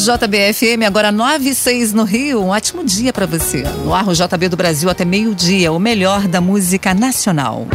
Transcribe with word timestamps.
JBFM, 0.00 0.86
agora 0.86 1.12
9 1.12 1.50
e 1.50 1.54
6 1.54 1.92
no 1.92 2.04
Rio. 2.04 2.42
Um 2.42 2.48
ótimo 2.48 2.82
dia 2.82 3.12
para 3.12 3.26
você. 3.26 3.62
No 3.84 3.92
ar, 3.94 4.08
o 4.08 4.14
JB 4.14 4.48
do 4.48 4.56
Brasil 4.56 4.88
até 4.88 5.04
meio-dia, 5.04 5.70
o 5.70 5.78
melhor 5.78 6.26
da 6.26 6.40
música 6.40 6.94
nacional. 6.94 7.66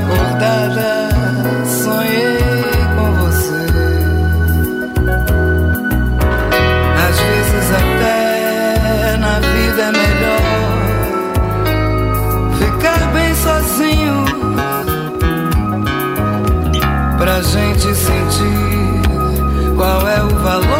acordada, 0.00 1.08
sonhei 1.66 2.38
com 2.96 3.12
você. 3.20 3.66
Às 7.08 7.16
vezes, 7.20 7.66
até 7.80 9.16
na 9.18 9.40
vida 9.40 9.82
é 9.82 9.92
melhor 9.92 10.40
ficar 12.58 13.00
bem 13.12 13.34
sozinho 13.34 14.24
pra 17.18 17.42
gente 17.42 17.94
sentir 17.94 19.00
qual 19.76 20.08
é 20.08 20.22
o 20.22 20.28
valor. 20.38 20.79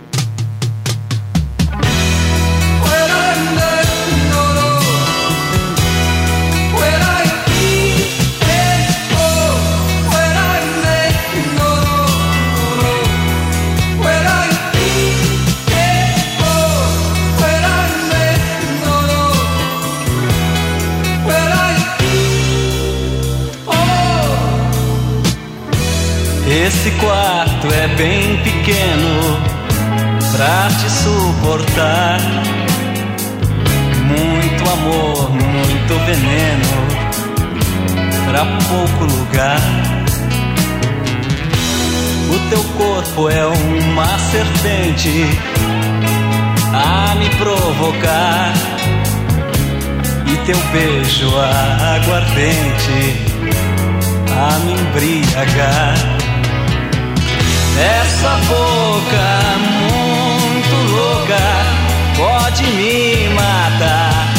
Esse 26.73 26.89
quarto 26.91 27.67
é 27.73 27.87
bem 27.89 28.37
pequeno 28.37 29.37
pra 30.31 30.69
te 30.69 30.89
suportar. 30.89 32.19
Muito 34.07 34.69
amor, 34.71 35.31
muito 35.31 35.99
veneno 36.05 36.81
pra 38.25 38.45
pouco 38.69 39.03
lugar. 39.03 39.59
O 42.29 42.49
teu 42.49 42.63
corpo 42.77 43.29
é 43.29 43.45
uma 43.45 44.17
serpente 44.31 45.25
a 46.73 47.15
me 47.15 47.29
provocar. 47.31 48.53
E 50.25 50.37
teu 50.45 50.57
beijo 50.71 51.29
aguardente 51.37 53.21
a 54.31 54.59
me 54.59 54.71
embriagar. 54.71 56.20
Essa 57.81 58.37
boca 58.47 59.27
muito 59.81 60.75
louca 60.91 61.39
pode 62.15 62.63
me 62.73 63.27
matar. 63.29 64.31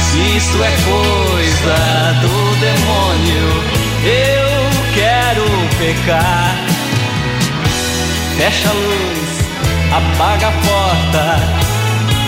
Se 0.00 0.36
isso 0.36 0.60
é 0.60 0.72
coisa 0.82 1.76
do 2.20 2.56
demônio, 2.58 3.62
eu 4.02 4.48
quero 4.92 5.44
pecar. 5.78 6.56
Fecha 8.36 8.70
a 8.70 8.72
luz, 8.72 9.28
apaga 9.92 10.48
a 10.48 10.52
porta, 10.52 11.38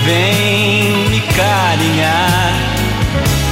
vem 0.05 1.09
me 1.09 1.21
carinhar. 1.23 2.53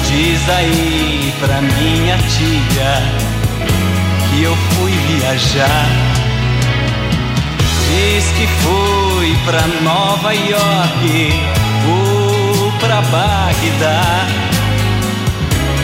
Diz 0.07 0.49
aí 0.49 1.35
pra 1.41 1.61
minha 1.61 2.17
tia 2.19 3.03
que 4.31 4.45
eu 4.45 4.55
fui 4.55 4.93
viajar. 4.93 6.06
Que 8.17 8.47
fui 8.47 9.37
pra 9.45 9.61
Nova 9.83 10.33
York 10.33 11.33
ou 11.87 12.73
pra 12.81 13.03
Bagdá. 13.03 14.27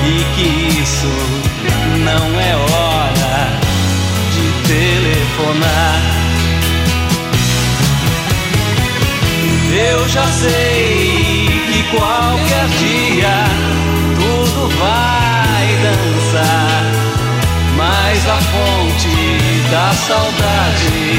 E 0.02 0.24
que 0.34 0.80
isso 0.80 1.12
não 1.98 2.40
é 2.40 2.56
hora 2.56 3.60
de 4.32 4.50
telefonar. 4.66 6.00
Eu 9.70 10.08
já 10.08 10.26
sei 10.26 11.48
que 11.66 11.82
qualquer 11.94 12.66
dia 12.78 13.44
tudo 14.16 14.68
vai 14.78 15.66
dançar, 15.82 16.82
mas 17.76 18.26
a 18.26 18.38
fonte 18.38 19.42
da 19.70 19.92
saudade 19.92 21.11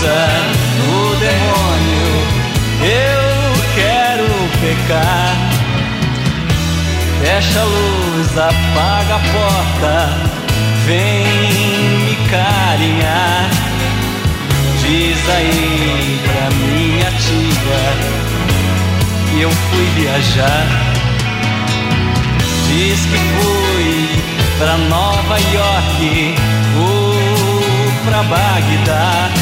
do 0.00 1.16
demônio, 1.18 2.12
eu 2.82 3.52
quero 3.74 4.28
pecar. 4.60 5.34
Fecha 7.20 7.60
a 7.60 7.64
luz, 7.64 8.38
apaga 8.38 9.16
a 9.16 9.18
porta, 9.18 10.10
vem 10.86 11.24
me 12.04 12.16
carinhar. 12.30 13.50
Diz 14.80 15.18
aí 15.28 16.20
pra 16.24 16.50
minha 16.56 17.10
tia 17.10 17.82
que 19.30 19.40
eu 19.40 19.50
fui 19.50 19.84
viajar. 19.96 20.66
Diz 22.68 23.00
que 23.00 23.18
fui 23.18 24.08
pra 24.58 24.76
Nova 24.76 25.38
York 25.52 26.34
ou 26.76 28.02
pra 28.04 28.22
Bagdá. 28.22 29.37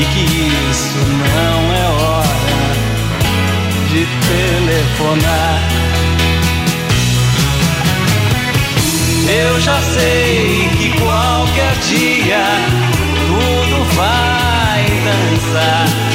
E 0.00 0.04
que 0.04 0.24
isso 0.70 0.98
não 0.98 1.58
é 1.74 1.86
hora 2.00 2.70
de 3.90 4.06
telefonar. 4.28 5.60
Eu 9.28 9.60
já 9.60 9.78
sei 9.80 10.68
que 10.78 10.88
qualquer 10.98 11.74
dia 11.88 12.44
tudo 13.28 13.84
vai 13.94 14.84
dançar 15.04 16.10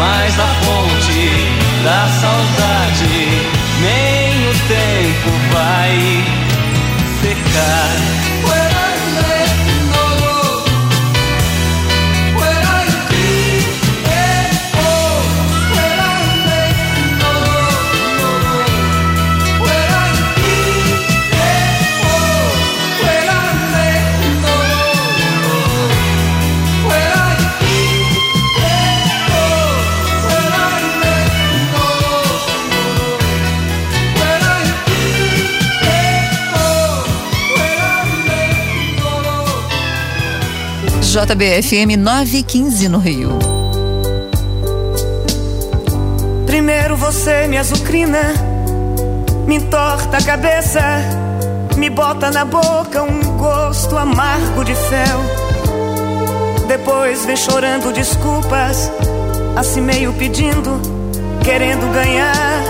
mas 0.00 0.40
a 0.40 0.46
fonte 0.64 1.28
da 1.84 2.08
saudade 2.08 3.28
nem 3.82 4.48
o 4.48 4.52
tempo 4.66 5.30
vai 5.52 6.24
secar. 7.20 8.19
JBFM 41.10 41.96
915 41.98 42.88
no 42.88 42.98
Rio. 42.98 43.36
Primeiro 46.46 46.96
você 46.96 47.48
me 47.48 47.58
azucrina, 47.58 48.32
me 49.44 49.56
entorta 49.56 50.18
a 50.18 50.22
cabeça, 50.22 50.80
me 51.76 51.90
bota 51.90 52.30
na 52.30 52.44
boca 52.44 53.02
um 53.02 53.36
gosto 53.36 53.98
amargo 53.98 54.64
de 54.64 54.72
fel. 54.72 55.20
Depois 56.68 57.26
vem 57.26 57.36
chorando 57.36 57.92
desculpas, 57.92 58.88
assim 59.56 59.80
meio 59.80 60.12
pedindo, 60.12 60.80
querendo 61.42 61.92
ganhar 61.92 62.62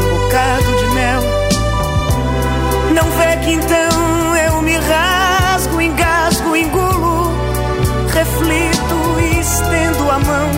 um 0.00 0.24
bocado 0.24 0.76
de 0.76 0.86
mel. 0.92 1.22
Não 2.96 3.08
vê 3.12 3.36
que 3.44 3.52
então 3.52 4.36
eu 4.36 4.60
me 4.62 4.76
rasgo, 4.76 5.15
mão. 10.18 10.50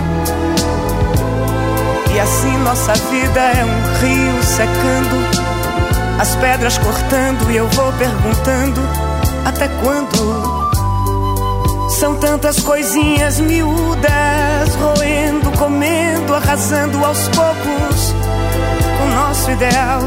E 2.15 2.21
assim 2.21 2.57
nossa 2.59 2.95
vida 2.95 3.41
é 3.41 3.65
um 3.65 3.99
rio 4.01 4.43
secando, 4.43 6.21
as 6.21 6.35
pedras 6.37 6.79
cortando 6.79 7.51
e 7.51 7.57
eu 7.57 7.69
vou 7.69 7.93
perguntando 7.93 8.81
até 9.45 9.69
quando. 9.83 10.69
São 11.91 12.15
tantas 12.17 12.61
coisinhas 12.61 13.41
miúdas, 13.41 14.75
roendo, 14.81 15.51
comendo 15.59 16.35
arrasando 16.35 17.05
aos 17.05 17.29
poucos 17.29 18.15
o 19.03 19.15
nosso 19.15 19.51
ideal. 19.51 20.01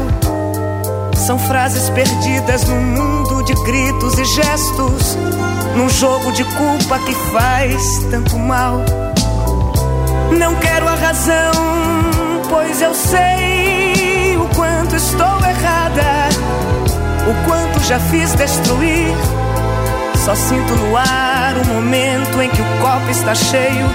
São 1.26 1.38
frases 1.38 1.88
perdidas 1.90 2.64
num 2.64 2.80
mundo 2.80 3.44
de 3.44 3.54
gritos 3.64 4.18
e 4.18 4.24
gestos, 4.24 5.16
num 5.76 5.88
jogo 5.88 6.32
de 6.32 6.44
culpa 6.44 6.98
que 7.00 7.14
faz 7.32 8.06
tanto 8.10 8.38
mal. 8.38 8.82
Não 10.38 10.54
quero 10.56 10.88
a 10.88 10.94
razão, 10.94 11.52
pois 12.48 12.80
eu 12.80 12.94
sei 12.94 14.36
o 14.36 14.48
quanto 14.54 14.96
estou 14.96 15.38
errada, 15.44 16.28
o 17.28 17.46
quanto 17.46 17.80
já 17.80 17.98
fiz 17.98 18.32
destruir. 18.34 19.14
Só 20.24 20.34
sinto 20.34 20.74
no 20.74 20.96
ar 20.96 21.56
o 21.56 21.66
momento 21.74 22.40
em 22.40 22.48
que 22.48 22.62
o 22.62 22.78
copo 22.80 23.10
está 23.10 23.34
cheio 23.34 23.86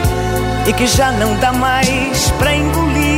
e 0.68 0.74
que 0.74 0.86
já 0.86 1.12
não 1.12 1.36
dá 1.38 1.54
mais 1.54 2.30
pra 2.32 2.54
engolir. 2.54 3.17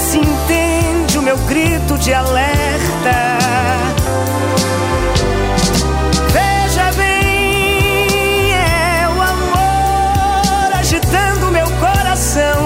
Se 0.00 0.18
entende 0.18 1.18
o 1.18 1.22
meu 1.22 1.36
grito 1.36 1.98
de 1.98 2.14
alerta. 2.14 3.38
Veja 6.32 6.90
bem, 6.96 8.50
é 8.52 9.06
o 9.08 9.20
amor 9.20 10.78
agitando 10.78 11.50
meu 11.50 11.66
coração. 11.72 12.64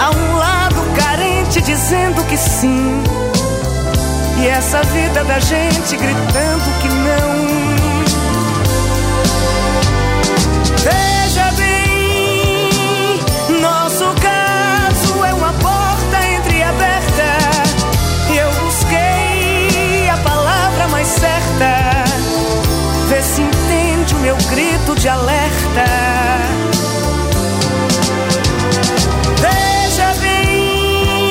Há 0.00 0.10
um 0.10 0.36
lado 0.36 0.82
carente 0.96 1.60
dizendo 1.60 2.24
que 2.24 2.38
sim. 2.38 3.02
E 4.40 4.48
essa 4.48 4.82
vida 4.84 5.22
da 5.24 5.38
gente 5.38 5.96
gritando 5.96 6.80
que 6.80 6.88
não. 6.88 7.44
Veja 10.82 11.13
de 25.04 25.10
alerta. 25.10 25.84
Veja 29.38 30.14
bem, 30.18 31.28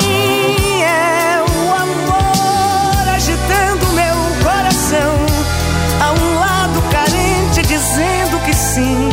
é 0.83 1.41
o 1.41 1.73
amor 1.81 3.15
agitando 3.15 3.87
meu 3.93 4.15
coração. 4.43 5.25
Há 5.99 6.11
um 6.11 6.39
lado 6.39 6.83
carente 6.91 7.63
dizendo 7.63 8.39
que 8.45 8.53
sim. 8.53 9.09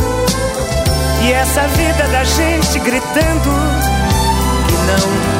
E 1.23 1.33
essa 1.33 1.67
vida 1.69 2.07
da 2.09 2.23
gente 2.25 2.79
gritando 2.81 3.51
que 4.69 4.75
não. 4.75 5.40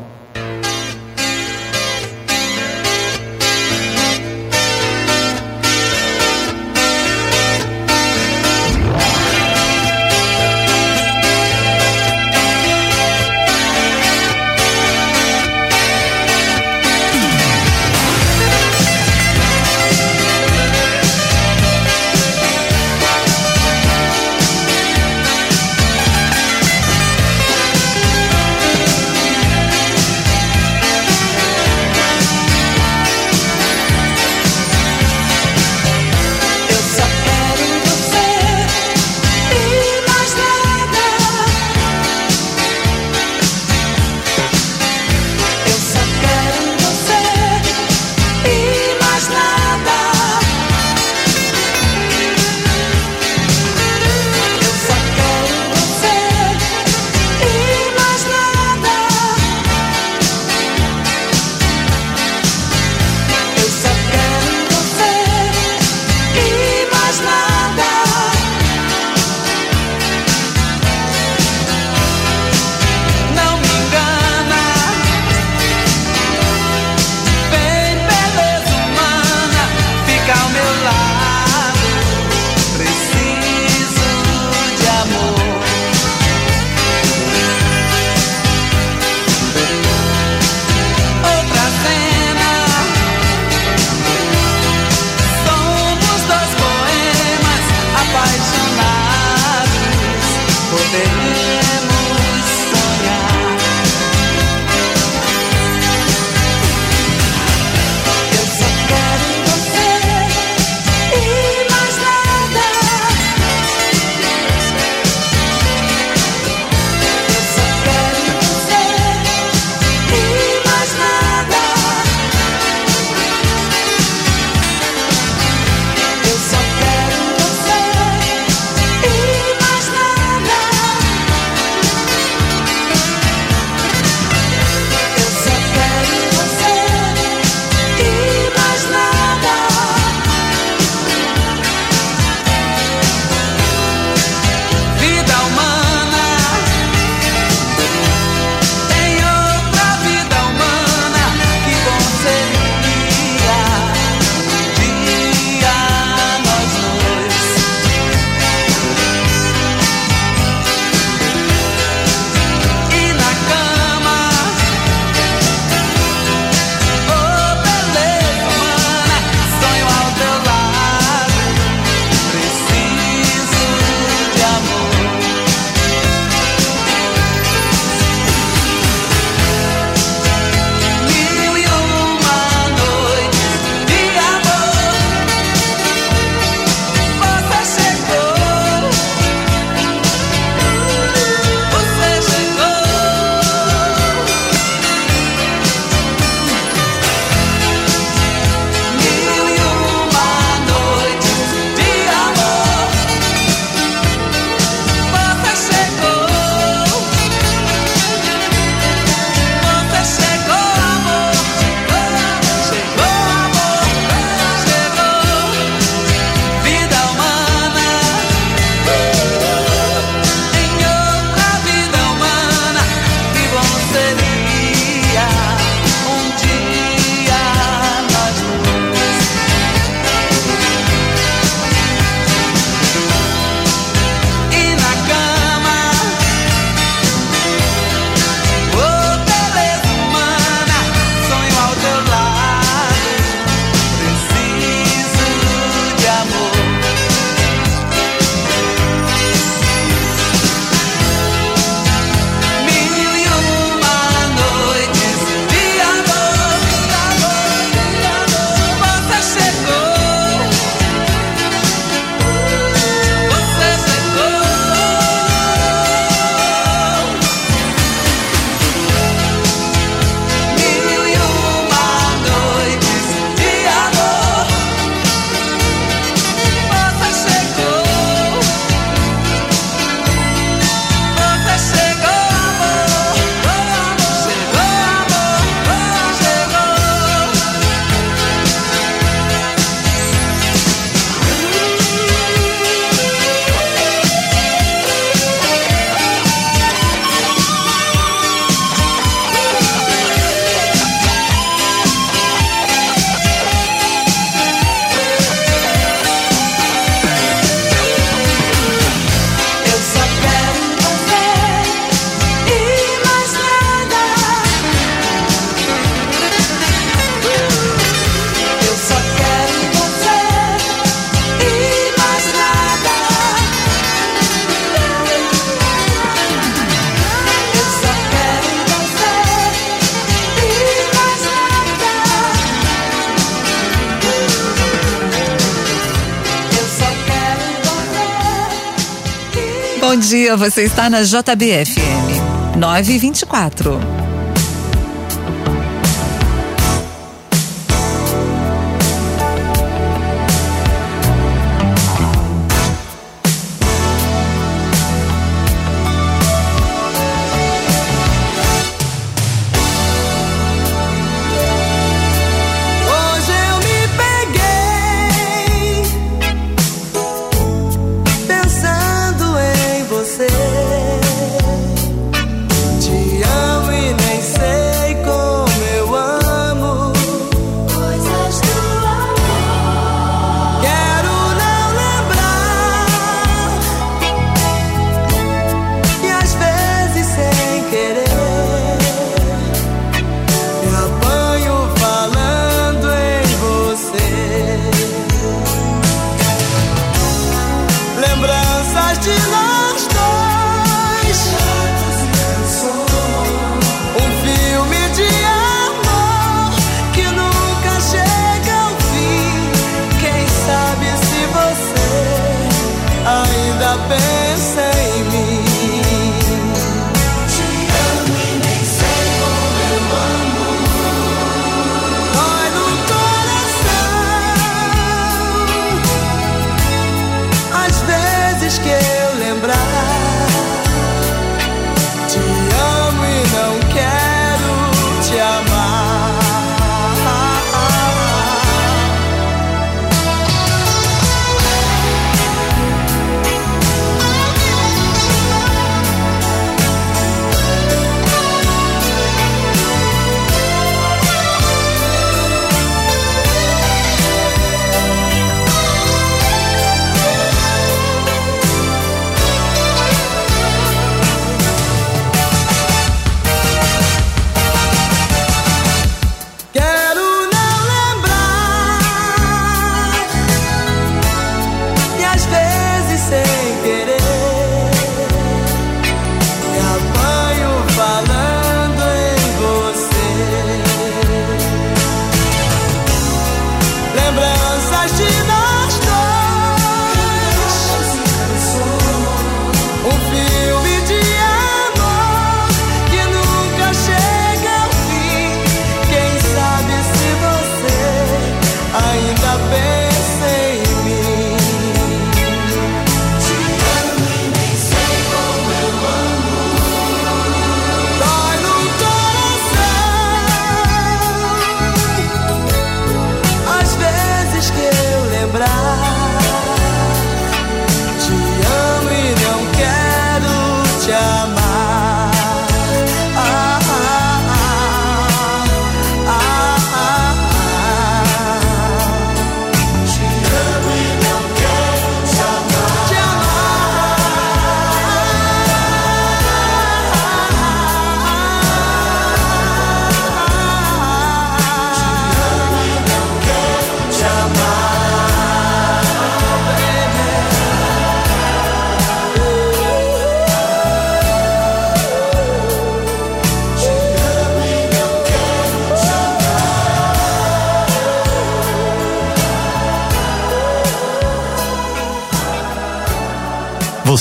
Dia, 340.31 340.37
você 340.37 340.63
está 340.63 340.89
na 340.89 341.01
JBFM 341.01 342.57
924. 342.57 344.10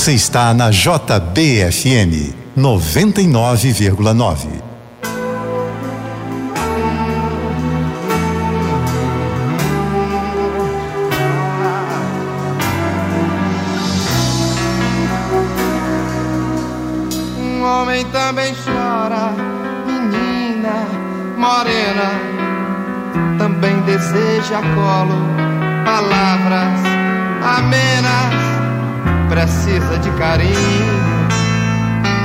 Você 0.00 0.14
está 0.14 0.54
na 0.54 0.70
JBFM 0.70 2.32
99,9. 2.56 4.48
Um 17.36 17.62
homem 17.62 18.06
também 18.06 18.54
chora, 18.64 19.34
menina 19.86 20.88
morena, 21.36 22.10
também 23.36 23.78
deseja 23.82 24.62
colo, 24.62 25.26
palavras 25.84 26.80
amenas 27.58 28.49
precisa 29.30 29.96
de 29.98 30.10
carinho, 30.18 31.28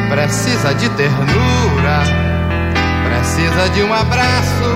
precisa 0.10 0.74
de 0.74 0.90
ternura, 0.90 2.02
precisa 3.08 3.70
de 3.76 3.84
um 3.84 3.94
abraço 3.94 4.70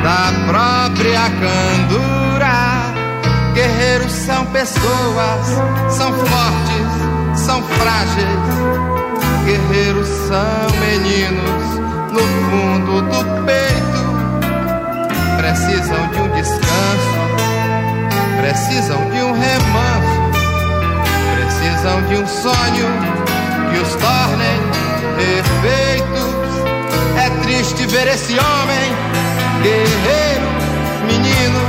da 0.00 0.32
própria 0.46 1.22
candura. 1.40 2.48
Guerreiros 3.54 4.12
são 4.12 4.46
pessoas, 4.46 5.46
são 5.90 6.12
fortes, 6.12 7.40
são 7.44 7.60
frágeis. 7.60 8.38
Guerreiros 9.44 10.06
são 10.06 10.78
meninos 10.78 11.64
no 12.12 12.20
fundo 12.20 13.02
do 13.02 13.44
peito. 13.44 13.98
Precisam 15.36 16.06
de 16.12 16.20
um 16.20 16.28
descanso, 16.36 17.18
precisam 18.40 19.10
de 19.10 19.22
um 19.22 19.32
remanso 19.32 20.07
precisam 21.78 22.02
de 22.02 22.14
um 22.16 22.26
sonho 22.26 22.88
que 23.70 23.78
os 23.80 23.94
torne 23.96 24.52
perfeitos. 25.16 26.28
É 27.16 27.30
triste 27.42 27.86
ver 27.86 28.08
esse 28.08 28.32
homem, 28.32 28.92
guerreiro, 29.62 30.48
menino, 31.06 31.60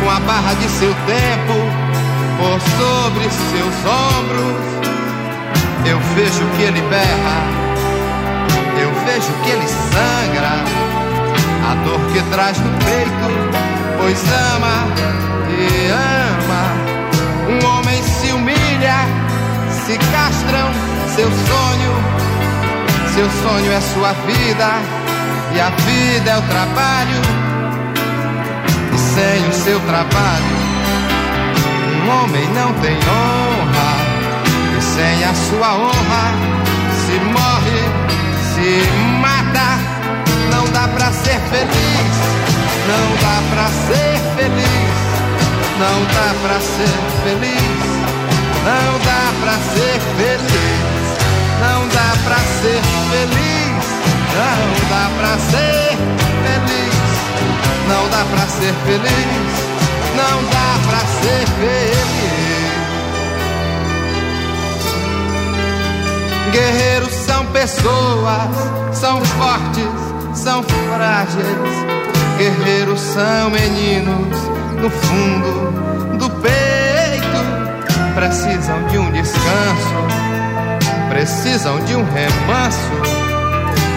com 0.00 0.10
a 0.10 0.20
barra 0.20 0.54
de 0.54 0.68
seu 0.68 0.94
tempo 1.06 1.54
por 2.38 2.60
sobre 2.76 3.24
seus 3.30 3.74
ombros. 3.86 4.66
Eu 5.86 5.98
vejo 6.14 6.44
que 6.56 6.62
ele 6.62 6.82
berra, 6.82 7.38
eu 8.80 8.92
vejo 9.06 9.32
que 9.44 9.50
ele 9.50 9.68
sangra, 9.68 10.64
a 11.70 11.74
dor 11.84 12.00
que 12.12 12.22
traz 12.30 12.58
no 12.58 12.70
peito, 12.84 13.98
pois 13.98 14.22
ama 14.54 14.86
e 15.50 15.90
ama. 15.90 16.15
Se 19.86 19.96
castram 19.98 20.70
seu 21.14 21.30
sonho, 21.30 21.92
seu 23.14 23.30
sonho 23.30 23.72
é 23.72 23.80
sua 23.80 24.12
vida, 24.26 24.68
e 25.54 25.60
a 25.60 25.70
vida 25.70 26.30
é 26.30 26.38
o 26.38 26.42
trabalho, 26.42 27.22
e 28.92 28.98
sem 28.98 29.48
o 29.48 29.52
seu 29.52 29.80
trabalho, 29.80 30.56
um 32.04 32.22
homem 32.22 32.46
não 32.48 32.72
tem 32.80 32.96
honra 32.96 34.16
sem 34.80 35.24
a 35.24 35.34
sua 35.34 35.74
honra 35.74 36.56
se 37.06 37.20
morre, 37.20 37.82
se 38.54 38.70
mata. 39.20 39.78
Não 40.50 40.64
dá 40.72 40.88
pra 40.88 41.12
ser 41.12 41.38
feliz, 41.50 42.16
não 42.88 43.06
dá 43.22 43.42
pra 43.52 43.66
ser 43.86 44.18
feliz, 44.36 44.96
não 45.78 46.04
dá 46.14 46.34
pra 46.42 46.60
ser 46.60 46.96
feliz, 47.24 47.95
não 48.66 48.98
dá 48.98 49.32
pra 49.42 49.52
ser 49.72 50.00
feliz, 50.18 51.06
não 51.60 51.86
dá 51.88 52.10
pra 52.24 52.38
ser 52.60 52.82
feliz, 53.12 53.86
não 54.34 54.60
dá 54.90 55.04
pra 55.18 55.32
ser 55.38 55.96
feliz, 56.42 56.96
não 57.88 58.08
dá 58.10 58.24
pra 58.24 58.44
ser 58.48 58.74
feliz, 58.84 59.52
não 60.16 60.36
dá 60.50 60.70
pra 60.88 61.00
ser 61.20 61.46
feliz. 61.60 62.26
Guerreiros 66.50 67.14
são 67.14 67.46
pessoas, 67.46 68.54
são 68.92 69.24
fortes, 69.24 70.42
são 70.42 70.62
frágeis. 70.64 71.46
Guerreiros 72.38 73.00
são 73.00 73.50
meninos 73.50 74.36
no 74.80 74.90
fundo 74.90 76.18
do 76.18 76.30
peito. 76.40 76.65
Precisam 78.16 78.82
de 78.88 78.98
um 78.98 79.12
descanso, 79.12 79.94
precisam 81.08 81.78
de 81.84 81.94
um 81.94 82.02
remanso, 82.02 82.90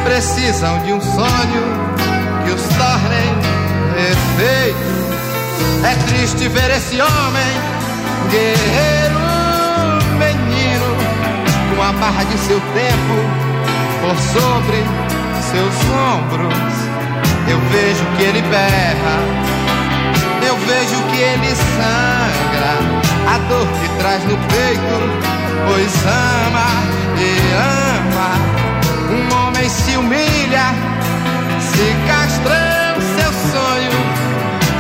precisam 0.04 0.78
de 0.84 0.94
um 0.94 1.02
sonho 1.02 1.64
que 2.46 2.52
os 2.52 2.62
tornem 2.62 3.34
perfeitos. 3.96 5.00
É 5.84 5.96
triste 6.08 6.48
ver 6.48 6.70
esse 6.70 7.02
homem, 7.02 7.52
guerreiro 8.30 9.10
com 11.80 11.84
a 11.84 11.94
barra 11.94 12.26
de 12.26 12.38
seu 12.40 12.60
tempo 12.60 13.16
por 14.02 14.16
sobre 14.18 14.84
seus 15.50 15.76
ombros. 16.14 16.74
Eu 17.48 17.58
vejo 17.72 18.06
que 18.18 18.24
ele 18.24 18.42
berra, 18.42 19.16
eu 20.46 20.58
vejo 20.58 21.02
que 21.10 21.22
ele 21.22 21.56
sangra, 21.56 22.49
a 23.34 23.38
dor 23.50 23.68
que 23.68 23.90
traz 24.00 24.24
no 24.24 24.38
peito, 24.38 24.96
pois 25.68 25.94
ama 26.06 26.70
e 27.18 27.30
ama. 27.96 28.32
Um 29.12 29.48
homem 29.48 29.70
se 29.70 29.96
humilha, 29.98 30.74
se 31.60 31.96
castrão 32.08 32.96
seu 33.16 33.32
sonho, 33.52 33.92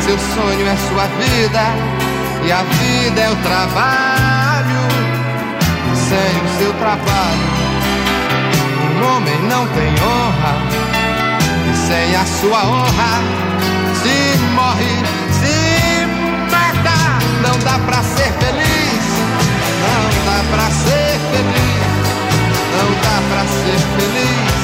seu 0.01 0.17
sonho 0.35 0.67
é 0.67 0.75
sua 0.87 1.05
vida 1.21 1.63
e 2.45 2.51
a 2.51 2.63
vida 2.63 3.21
é 3.21 3.29
o 3.29 3.35
trabalho 3.37 4.39
sem 6.09 6.17
o 6.17 6.47
seu 6.57 6.73
trabalho. 6.73 7.49
Um 8.95 9.15
homem 9.15 9.39
não 9.43 9.67
tem 9.67 9.93
honra, 10.03 10.55
e 11.71 11.77
sem 11.87 12.15
a 12.15 12.25
sua 12.25 12.65
honra 12.65 13.11
se 14.01 14.37
morre. 14.55 15.18
Não 17.41 17.57
dá 17.59 17.79
pra 17.85 18.03
ser 18.03 18.31
feliz, 18.39 19.05
não 19.85 20.05
dá 20.25 20.37
pra 20.51 20.67
ser 20.71 21.19
feliz, 21.31 21.87
não 22.75 22.89
dá 23.03 23.15
pra 23.29 23.43
ser 23.47 23.79
feliz, 23.95 24.57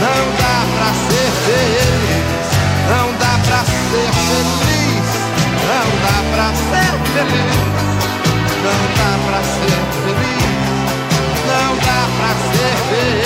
não 0.00 0.22
dá 0.36 0.56
pra 0.76 0.90
ser 1.06 1.30
feliz, 1.46 2.46
não 2.90 3.06
dá 3.18 3.34
pra 3.46 3.60
ser 3.64 4.10
feliz, 4.22 5.06
não 5.66 5.88
dá 6.02 6.16
pra 6.34 6.48
ser 6.54 6.92
feliz. 7.14 7.76
Não 8.66 8.82
dá 8.96 9.10
pra 9.26 9.40
ser 9.42 9.82
feliz. 10.02 10.46
Não 11.46 11.76
dá 11.76 12.00
pra 12.18 12.32
ser 12.52 12.76
feliz. 12.88 13.25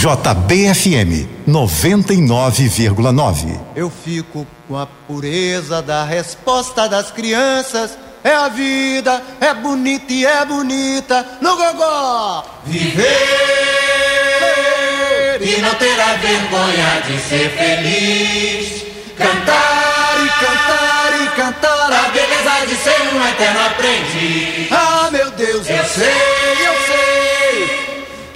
JBFM 0.00 1.28
99,9. 1.46 3.60
Eu 3.76 3.90
fico 3.90 4.46
com 4.66 4.78
a 4.78 4.86
pureza 4.86 5.82
da 5.82 6.06
resposta 6.06 6.88
das 6.88 7.10
crianças. 7.10 7.98
É 8.24 8.32
a 8.32 8.48
vida, 8.48 9.22
é 9.42 9.52
bonita 9.52 10.10
e 10.10 10.24
é 10.24 10.42
bonita 10.46 11.26
no 11.42 11.54
gogó. 11.54 12.46
Viver 12.64 13.04
e 15.38 15.60
não 15.60 15.74
ter 15.74 16.00
a 16.00 16.14
vergonha 16.14 17.02
de 17.06 17.20
ser 17.20 17.50
feliz. 17.50 18.86
Cantar 19.18 20.16
e 20.24 20.30
cantar 20.42 21.12
e 21.22 21.28
cantar 21.36 21.92
a 21.92 22.08
beleza 22.08 22.66
de 22.66 22.74
ser 22.76 23.02
um 23.14 23.22
eterno 23.28 23.66
aprendiz. 23.66 24.72
Ah, 24.72 25.10
meu 25.12 25.30
Deus, 25.32 25.68
eu, 25.68 25.76
eu 25.76 25.84
sei, 25.84 26.06
eu 26.06 26.74
sei 26.86 26.89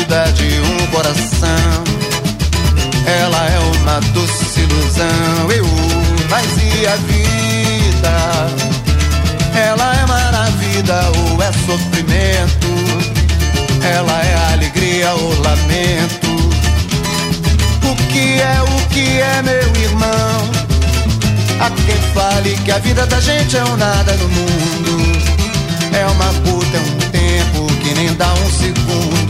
A 0.00 0.04
batida 0.04 0.32
de 0.32 0.60
um 0.60 0.86
coração. 0.86 1.84
Ela 3.06 3.46
é 3.48 3.58
uma 3.58 4.00
doce 4.12 4.60
ilusão. 4.60 5.50
Eu, 5.50 5.66
mas 6.28 6.46
e 6.56 6.86
a 6.86 6.96
vida? 6.96 8.10
Ela 9.54 9.94
é 9.94 10.06
maravilha 10.06 11.10
ou 11.16 11.42
é 11.42 11.52
sofrimento? 11.66 12.68
Ela 13.82 14.24
é 14.24 14.52
alegria 14.52 15.12
ou 15.12 15.40
lamento? 15.40 16.30
O 17.84 17.96
que 18.12 18.40
é, 18.40 18.62
o 18.62 18.88
que 18.88 19.20
é, 19.20 19.42
meu 19.42 19.82
irmão? 19.82 20.50
Há 21.60 21.70
quem 21.70 21.96
fale 22.14 22.56
que 22.64 22.70
a 22.70 22.78
vida 22.78 23.06
da 23.06 23.20
gente 23.20 23.56
é 23.56 23.64
um 23.64 23.76
nada 23.76 24.12
no 24.14 24.28
mundo. 24.28 25.20
É 25.92 26.06
uma 26.06 26.32
puta, 26.44 26.76
é 26.76 26.80
um 26.80 27.10
tempo 27.10 27.66
que 27.82 27.94
nem 27.94 28.14
dá 28.14 28.32
um 28.32 28.50
segundo. 28.50 29.29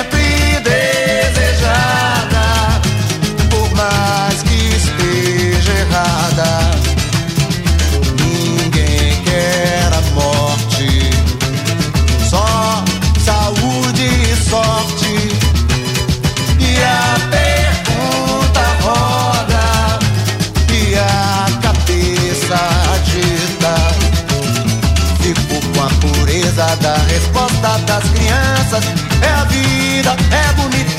nada. 6.41 6.71
Ninguém 8.19 9.21
quer 9.23 9.89
a 9.93 10.01
morte, 10.13 11.09
só 12.29 12.83
saúde 13.23 14.05
e 14.05 14.35
sorte. 14.49 15.13
E 16.59 16.83
a 16.83 17.17
pergunta 17.29 18.63
roda, 18.81 19.99
e 20.73 20.95
a 20.95 21.45
cabeça 21.61 22.59
agita. 22.95 23.75
Fico 25.21 25.57
com 25.73 25.83
a 25.83 25.89
pureza 25.99 26.75
da 26.81 26.95
resposta 27.07 27.77
das 27.85 28.03
crianças. 28.09 28.83
É 29.21 29.29
a 29.29 29.43
vida, 29.45 30.15
é 30.31 30.53
bonita. 30.53 30.90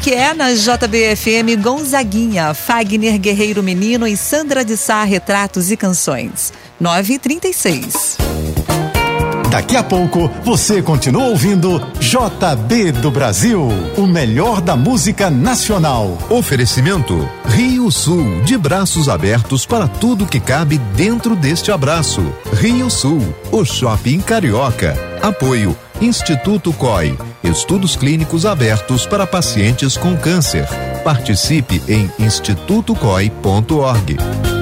que 0.00 0.14
é 0.14 0.32
na 0.32 0.52
JBFM 0.52 1.60
Gonzaguinha, 1.62 2.54
Fagner 2.54 3.18
Guerreiro 3.18 3.62
Menino 3.62 4.06
e 4.06 4.16
Sandra 4.16 4.64
de 4.64 4.76
Sá 4.76 5.04
Retratos 5.04 5.70
e 5.70 5.76
Canções. 5.76 6.52
9h36. 6.80 8.16
Daqui 9.50 9.76
a 9.76 9.82
pouco 9.82 10.30
você 10.42 10.80
continua 10.80 11.24
ouvindo 11.24 11.80
JB 11.98 12.92
do 12.92 13.10
Brasil, 13.10 13.68
o 13.96 14.06
melhor 14.06 14.62
da 14.62 14.74
música 14.74 15.28
nacional. 15.28 16.16
Oferecimento 16.30 17.28
Rio 17.44 17.90
Sul, 17.90 18.42
de 18.42 18.56
braços 18.56 19.08
abertos 19.08 19.66
para 19.66 19.86
tudo 19.86 20.26
que 20.26 20.40
cabe 20.40 20.78
dentro 20.96 21.36
deste 21.36 21.70
abraço. 21.70 22.22
Rio 22.54 22.88
Sul, 22.88 23.20
o 23.52 23.64
shopping 23.64 24.20
carioca. 24.20 24.96
Apoio 25.20 25.76
Instituto 26.00 26.72
COI. 26.72 27.14
Estudos 27.44 27.94
clínicos 27.94 28.46
abertos 28.46 29.06
para 29.06 29.26
pacientes 29.26 29.98
com 29.98 30.16
câncer. 30.16 30.66
Participe 31.04 31.82
em 31.88 32.10
institutocoi.org. 32.18 34.59